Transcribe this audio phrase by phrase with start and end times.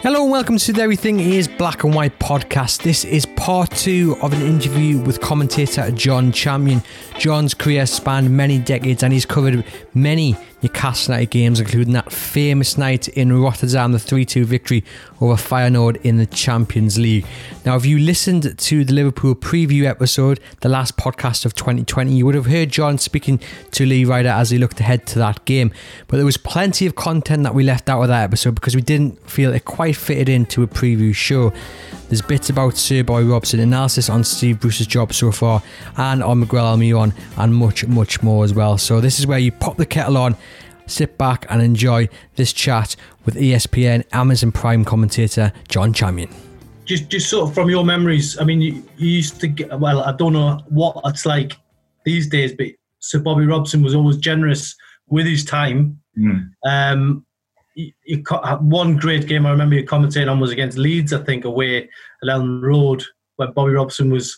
[0.00, 2.82] Hello and welcome to the Everything is Black and White podcast.
[2.82, 6.82] This is part two of an interview with commentator John Champion.
[7.18, 12.76] John's career spanned many decades and he's covered many Newcastle United games, including that famous
[12.76, 14.84] night in Rotterdam, the 3 2 victory
[15.20, 17.26] over Feyenoord in the Champions League.
[17.64, 22.26] Now, if you listened to the Liverpool preview episode, the last podcast of 2020, you
[22.26, 23.40] would have heard John speaking
[23.72, 25.72] to Lee Ryder as he looked ahead to that game.
[26.08, 28.82] But there was plenty of content that we left out of that episode because we
[28.82, 31.52] didn't feel it quite fitted into a preview show.
[32.08, 35.62] There's bits about Sir Bobby Robson, analysis on Steve Bruce's job so far,
[35.96, 38.78] and on Miguel Almiron, and much, much more as well.
[38.78, 40.36] So, this is where you pop the kettle on
[40.86, 46.30] sit back and enjoy this chat with ESPN Amazon Prime commentator John Champion.
[46.84, 48.38] Just, just sort of from your memories.
[48.38, 49.78] I mean, you, you used to get.
[49.78, 51.52] Well, I don't know what it's like
[52.04, 52.68] these days, but
[53.00, 54.76] Sir Bobby Robson was always generous
[55.08, 56.00] with his time.
[56.16, 56.50] Mm.
[56.64, 57.26] Um,
[57.76, 58.24] you, you,
[58.60, 61.88] one great game I remember you commentating on was against Leeds, I think, away at
[62.24, 63.04] Elland Road,
[63.36, 64.36] where Bobby Robson was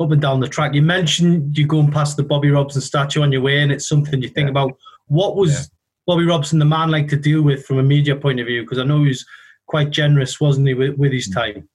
[0.00, 0.74] up and down the track.
[0.74, 4.20] You mentioned you going past the Bobby Robson statue on your way, and it's something
[4.20, 4.50] you think yeah.
[4.50, 4.76] about.
[5.06, 5.64] What was yeah.
[6.06, 8.62] Bobby Robson, the man, like to deal with from a media point of view?
[8.62, 9.24] Because I know he was
[9.66, 11.34] quite generous, wasn't he, with, with his mm.
[11.34, 11.68] time?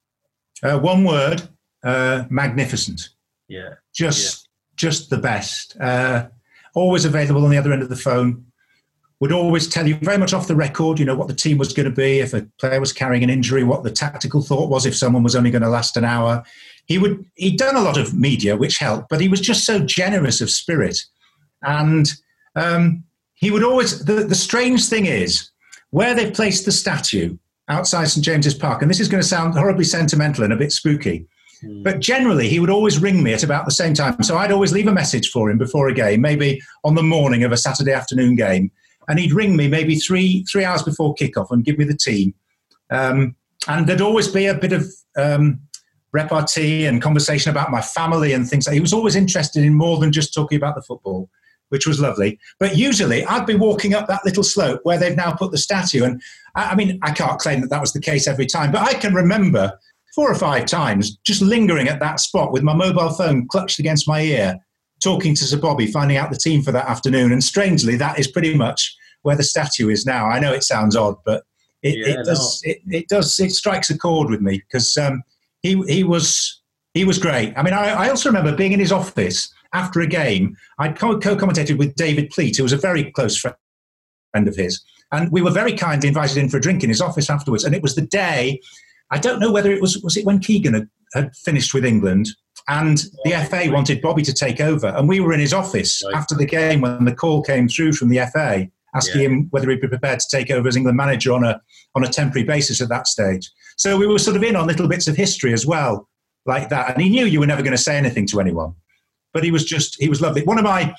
[0.61, 1.47] Uh, one word:
[1.83, 3.09] uh, magnificent.
[3.47, 4.49] Yeah, just yeah.
[4.75, 5.79] just the best.
[5.79, 6.27] Uh,
[6.75, 8.45] always available on the other end of the phone.
[9.19, 11.73] Would always tell you very much off the record, you know, what the team was
[11.73, 14.85] going to be if a player was carrying an injury, what the tactical thought was
[14.85, 16.43] if someone was only going to last an hour.
[16.85, 19.79] He would he'd done a lot of media, which helped, but he was just so
[19.79, 20.97] generous of spirit,
[21.63, 22.09] and
[22.55, 23.03] um,
[23.35, 25.51] he would always, the, the strange thing is,
[25.91, 27.37] where they've placed the statue
[27.69, 30.71] outside St James's Park, and this is going to sound horribly sentimental and a bit
[30.71, 31.27] spooky,
[31.63, 31.83] mm.
[31.83, 34.21] but generally he would always ring me at about the same time.
[34.23, 37.43] So I'd always leave a message for him before a game, maybe on the morning
[37.43, 38.71] of a Saturday afternoon game,
[39.09, 42.33] and he'd ring me maybe three three hours before kickoff and give me the team.
[42.89, 43.35] Um,
[43.67, 44.87] and there'd always be a bit of
[45.17, 45.59] um,
[46.13, 48.67] repartee and conversation about my family and things.
[48.69, 51.29] He was always interested in more than just talking about the football
[51.69, 52.39] which was lovely.
[52.59, 56.03] But usually I'd be walking up that little slope where they've now put the statue.
[56.03, 56.21] And
[56.55, 58.93] I, I mean, I can't claim that that was the case every time, but I
[58.93, 59.71] can remember
[60.13, 64.07] four or five times just lingering at that spot with my mobile phone clutched against
[64.07, 64.57] my ear,
[65.01, 67.31] talking to Sir Bobby, finding out the team for that afternoon.
[67.31, 70.25] And strangely, that is pretty much where the statue is now.
[70.25, 71.43] I know it sounds odd, but
[71.81, 72.61] it, yeah, it does.
[72.65, 72.71] No.
[72.71, 73.39] It, it, does.
[73.39, 75.23] It strikes a chord with me because um,
[75.61, 76.61] he he was
[76.93, 77.53] he was great.
[77.57, 81.77] I mean, I, I also remember being in his office after a game, I'd co-commentated
[81.77, 84.81] with David Pleat, who was a very close friend of his,
[85.11, 87.63] and we were very kindly invited in for a drink in his office afterwards.
[87.63, 88.59] And it was the day,
[89.11, 92.29] I don't know whether it was was it when Keegan had, had finished with England,
[92.67, 96.15] and the FA wanted Bobby to take over, and we were in his office right.
[96.15, 99.27] after the game when the call came through from the FA asking yeah.
[99.27, 101.61] him whether he'd be prepared to take over as England manager on a
[101.95, 103.49] on a temporary basis at that stage.
[103.77, 106.09] So we were sort of in on little bits of history as well,
[106.45, 106.93] like that.
[106.93, 108.75] And he knew you were never going to say anything to anyone
[109.33, 110.43] but he was just he was lovely.
[110.43, 110.93] One of my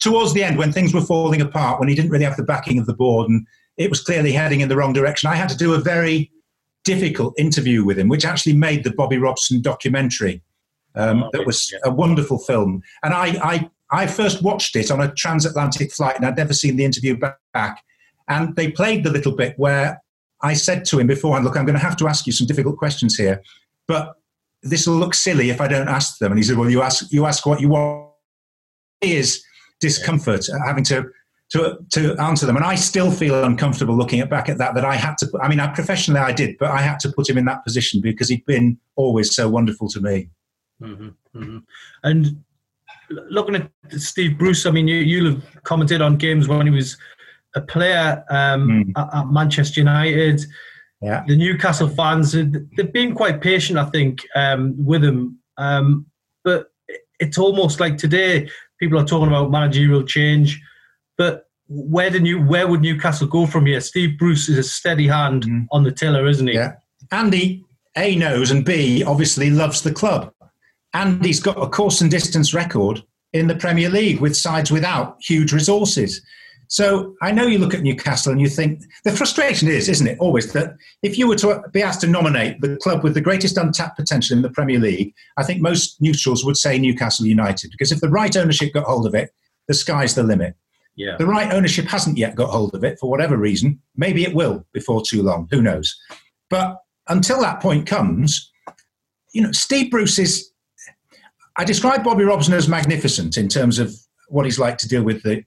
[0.00, 2.78] towards the end when things were falling apart, when he didn't really have the backing
[2.78, 3.46] of the board and
[3.76, 6.30] it was clearly heading in the wrong direction, I had to do a very
[6.84, 10.42] difficult interview with him, which actually made the Bobby Robson documentary.
[10.94, 11.78] Um, oh, that was yeah.
[11.84, 16.24] a wonderful film, and I, I I first watched it on a transatlantic flight, and
[16.24, 17.82] I'd never seen the interview back.
[18.28, 20.02] And they played the little bit where
[20.42, 22.76] I said to him beforehand, "Look, I'm going to have to ask you some difficult
[22.76, 23.42] questions here,
[23.86, 24.16] but
[24.62, 26.32] this will look silly if I don't ask them.
[26.32, 28.12] And he said, well, you ask, you ask what you want.
[29.02, 29.44] Is
[29.78, 30.56] discomfort yeah.
[30.66, 31.04] having to,
[31.50, 32.56] to, to answer them.
[32.56, 35.48] And I still feel uncomfortable looking at back at that, that I had to, I
[35.48, 38.30] mean, I, professionally I did, but I had to put him in that position because
[38.30, 40.30] he'd been always so wonderful to me.
[40.80, 41.08] Mm-hmm,
[41.38, 41.58] mm-hmm.
[42.04, 42.42] And
[43.08, 46.96] looking at Steve Bruce, I mean, you, you'll have commented on games when he was
[47.54, 48.92] a player um, mm.
[48.96, 50.42] at, at Manchester United.
[51.02, 51.24] Yeah.
[51.26, 55.38] The Newcastle fans, they've been quite patient, I think, um, with him.
[55.56, 56.06] Um,
[56.44, 56.68] but
[57.18, 58.48] it's almost like today
[58.78, 60.60] people are talking about managerial change.
[61.16, 63.80] But where do New, where would Newcastle go from here?
[63.80, 65.66] Steve Bruce is a steady hand mm.
[65.70, 66.54] on the tiller, isn't he?
[66.54, 66.74] Yeah.
[67.10, 67.64] Andy
[67.96, 70.32] A knows and B obviously loves the club.
[70.96, 73.02] Andy's got a course and distance record
[73.32, 76.22] in the Premier League with sides without huge resources.
[76.68, 80.18] So I know you look at Newcastle and you think the frustration is, isn't it,
[80.18, 83.56] always that if you were to be asked to nominate the club with the greatest
[83.56, 87.92] untapped potential in the Premier League, I think most neutrals would say Newcastle United because
[87.92, 89.30] if the right ownership got hold of it,
[89.68, 90.56] the sky's the limit.
[90.96, 91.16] Yeah.
[91.18, 93.80] The right ownership hasn't yet got hold of it for whatever reason.
[93.96, 95.46] Maybe it will before too long.
[95.50, 95.94] Who knows?
[96.48, 96.78] But
[97.08, 98.50] until that point comes,
[99.32, 100.50] you know, Steve Bruce is.
[101.58, 103.94] I describe Bobby Robson as magnificent in terms of
[104.28, 105.44] what he's like to deal with the,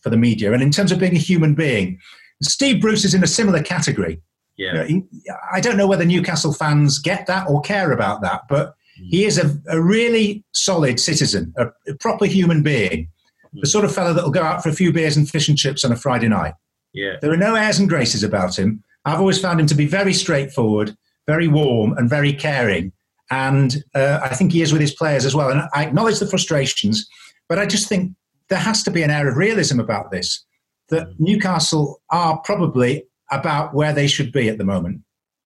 [0.00, 0.52] for the media.
[0.52, 1.98] And in terms of being a human being,
[2.42, 4.20] Steve Bruce is in a similar category.
[4.56, 4.72] Yeah.
[4.72, 5.04] You know, he,
[5.52, 8.74] I don't know whether Newcastle fans get that or care about that, but
[9.08, 13.08] he is a, a really solid citizen, a, a, proper human being,
[13.54, 15.56] the sort of fellow that will go out for a few beers and fish and
[15.56, 16.54] chips on a Friday night.
[16.92, 17.16] Yeah.
[17.20, 18.82] There are no airs and graces about him.
[19.04, 20.94] I've always found him to be very straightforward,
[21.26, 22.92] very warm, and very caring.
[23.30, 25.50] And uh, I think he is with his players as well.
[25.50, 27.08] And I acknowledge the frustrations,
[27.48, 28.12] but I just think
[28.48, 30.44] there has to be an air of realism about this
[30.88, 35.02] that Newcastle are probably about where they should be at the moment,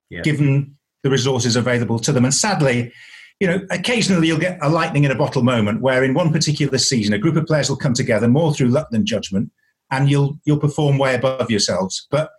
[0.09, 0.21] yeah.
[0.21, 2.25] given the resources available to them.
[2.25, 2.91] And sadly,
[3.39, 6.79] you know, occasionally you'll get a lightning in a bottle moment where in one particular
[6.79, 9.51] season a group of players will come together more through luck than judgment
[9.91, 12.07] and you'll you'll perform way above yourselves.
[12.09, 12.31] But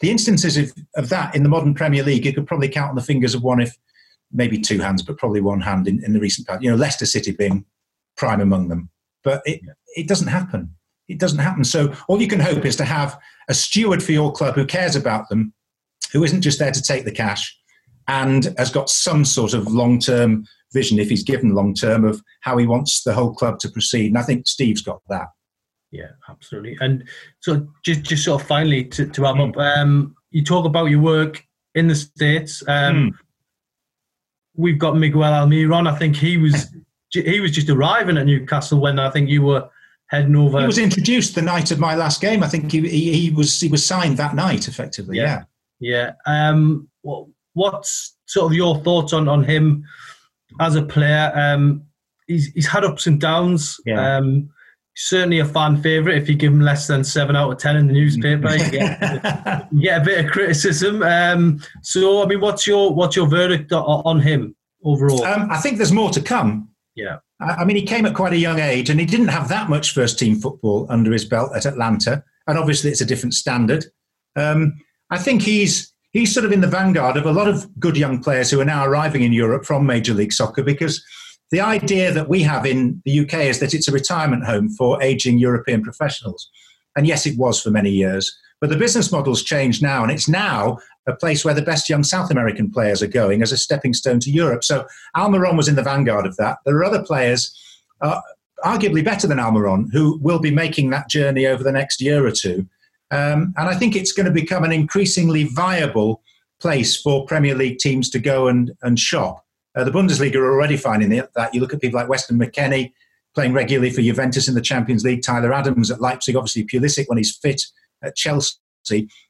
[0.00, 2.96] the instances of, of that in the modern Premier League, you could probably count on
[2.96, 3.76] the fingers of one if
[4.32, 6.62] maybe two hands, but probably one hand in, in the recent past.
[6.62, 7.64] You know, Leicester City being
[8.16, 8.90] prime among them.
[9.24, 9.60] But it,
[9.96, 10.74] it doesn't happen.
[11.08, 11.64] It doesn't happen.
[11.64, 14.94] So all you can hope is to have a steward for your club who cares
[14.94, 15.54] about them,
[16.12, 17.56] who isn't just there to take the cash,
[18.06, 22.22] and has got some sort of long term vision, if he's given long term, of
[22.42, 24.08] how he wants the whole club to proceed.
[24.08, 25.28] And I think Steve's got that.
[25.90, 26.76] Yeah, absolutely.
[26.80, 27.08] And
[27.40, 29.50] so just just sort of finally to, to wrap mm.
[29.50, 31.42] up, um, you talk about your work
[31.74, 32.62] in the States.
[32.68, 33.10] Um, mm.
[34.58, 35.88] We've got Miguel Almiron.
[35.88, 36.74] I think he was
[37.10, 39.70] he was just arriving at Newcastle when I think you were
[40.08, 40.60] heading over.
[40.60, 42.42] He was introduced the night of my last game.
[42.42, 45.16] I think he he, he was he was signed that night, effectively.
[45.16, 45.44] Yeah,
[45.80, 46.12] yeah.
[46.26, 46.50] yeah.
[46.50, 49.84] Um, well, what's sort of your thoughts on on him
[50.60, 51.32] as a player?
[51.34, 51.84] Um,
[52.26, 53.80] he's he's had ups and downs.
[53.86, 54.16] Yeah.
[54.16, 54.50] Um,
[54.98, 56.18] certainly a fan favourite.
[56.18, 59.68] If you give him less than seven out of ten in the newspaper, you get,
[59.72, 61.02] you get a bit of criticism.
[61.02, 65.24] Um, so, I mean, what's your what's your verdict on him overall?
[65.24, 66.68] Um, I think there's more to come.
[66.94, 67.18] Yeah.
[67.40, 69.94] I mean, he came at quite a young age and he didn't have that much
[69.94, 72.24] first team football under his belt at Atlanta.
[72.48, 73.84] And obviously, it's a different standard.
[74.34, 77.96] Um, I think he's he's sort of in the vanguard of a lot of good
[77.96, 81.04] young players who are now arriving in Europe from Major League Soccer because
[81.50, 85.02] the idea that we have in the UK is that it's a retirement home for
[85.02, 86.50] aging European professionals.
[86.96, 88.36] And yes, it was for many years.
[88.60, 92.02] But the business model's changed now, and it's now a place where the best young
[92.02, 94.64] South American players are going as a stepping stone to Europe.
[94.64, 94.84] So
[95.16, 96.58] Almiron was in the vanguard of that.
[96.66, 97.56] There are other players,
[98.00, 98.20] uh,
[98.64, 102.32] arguably better than Almiron, who will be making that journey over the next year or
[102.32, 102.66] two.
[103.10, 106.20] Um, and I think it's going to become an increasingly viable
[106.60, 109.44] place for Premier League teams to go and, and shop.
[109.78, 111.54] Uh, the Bundesliga are already finding that.
[111.54, 112.92] You look at people like Weston McKennie
[113.34, 117.18] playing regularly for Juventus in the Champions League, Tyler Adams at Leipzig, obviously Pulisic when
[117.18, 117.62] he's fit
[118.02, 118.56] at Chelsea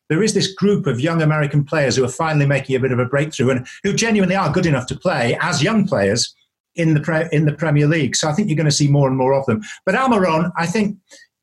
[0.09, 2.99] there is this group of young American players who are finally making a bit of
[2.99, 6.35] a breakthrough and who genuinely are good enough to play as young players
[6.75, 8.17] in the pre- in the Premier League.
[8.17, 9.63] So I think you're going to see more and more of them.
[9.85, 10.97] But Almiron, I think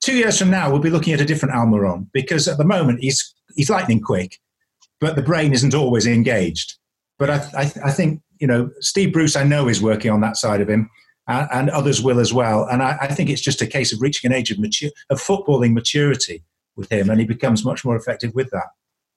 [0.04, 3.02] two years from now we'll be looking at a different Almiron because at the moment
[3.02, 4.40] he's he's lightning quick,
[5.00, 6.78] but the brain isn't always engaged.
[7.18, 10.38] But I, I, I think you know Steve Bruce I know is working on that
[10.38, 10.90] side of him.
[11.28, 12.68] Uh, and others will as well.
[12.72, 15.20] And I, I, think it's just a case of reaching an age of mature, of
[15.20, 16.44] footballing maturity
[16.76, 18.68] with him, and he becomes much more effective with that.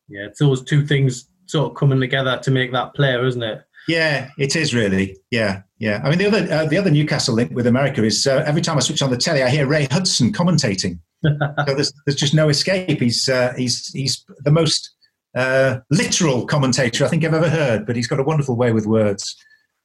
[0.09, 3.63] Yeah, it's those two things sort of coming together to make that player, isn't it?
[3.89, 5.17] Yeah, it is really.
[5.31, 6.01] Yeah, yeah.
[6.05, 8.77] I mean, the other uh, the other Newcastle link with America is uh, every time
[8.77, 11.01] I switch on the telly, I hear Ray Hudson commentating.
[11.25, 11.35] so
[11.67, 13.01] there's there's just no escape.
[13.01, 14.95] He's uh, he's he's the most
[15.39, 17.87] uh, literal commentator I think I've ever heard.
[17.87, 19.37] But he's got a wonderful way with words.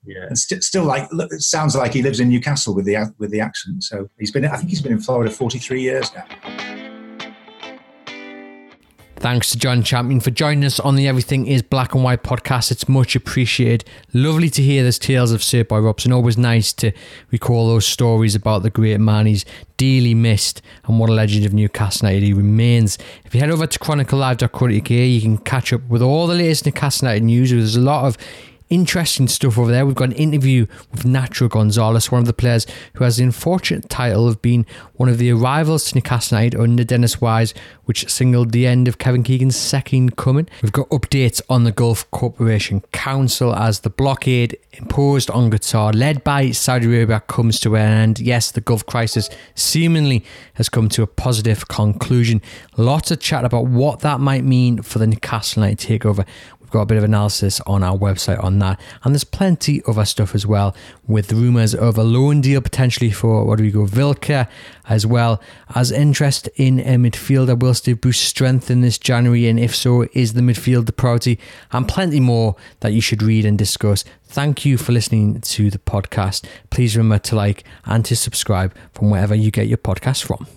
[0.06, 3.32] Yeah, and st- still like it sounds like he lives in Newcastle with the with
[3.32, 3.84] the accent.
[3.84, 6.26] So he's been I think he's been in Florida 43 years now.
[9.24, 12.72] Thanks to John Champion for joining us on the Everything is Black and White podcast.
[12.72, 13.86] It's much appreciated.
[14.14, 16.12] Lovely to hear those tales of Sir Bobby Robson.
[16.12, 16.92] Always nice to
[17.32, 19.26] recall those stories about the great man.
[19.26, 19.46] He's
[19.78, 22.98] dearly missed and what a legend of Newcastle United he remains.
[23.24, 27.08] If you head over to chroniclelive.co.uk, you can catch up with all the latest Newcastle
[27.08, 27.52] United news.
[27.52, 28.18] There's a lot of
[28.70, 29.86] interesting stuff over there.
[29.86, 33.90] We've got an interview with Nacho Gonzalez, one of the players who has the unfortunate
[33.90, 37.54] title of being one of the arrivals to Newcastle United under Dennis Wise,
[37.86, 40.48] which signalled the end of Kevin Keegan's second coming.
[40.62, 46.24] We've got updates on the Gulf Cooperation Council as the blockade imposed on Qatar, led
[46.24, 48.20] by Saudi Arabia, comes to an end.
[48.20, 52.42] Yes, the Gulf crisis seemingly has come to a positive conclusion.
[52.78, 56.26] Lots of chat about what that might mean for the Newcastle United takeover
[56.74, 58.80] got a bit of analysis on our website on that.
[59.04, 60.76] And there's plenty other stuff as well,
[61.08, 64.50] with rumours of a loan deal potentially for Rodrigo Vilca,
[64.90, 65.40] as well
[65.76, 67.58] as interest in a midfielder.
[67.58, 69.48] Will Steve Bruce strengthen this January?
[69.48, 71.40] And if so, is the midfield the priority?
[71.72, 74.04] And plenty more that you should read and discuss.
[74.26, 76.44] Thank you for listening to the podcast.
[76.72, 80.48] Please remember to like and to subscribe from wherever you get your podcast from.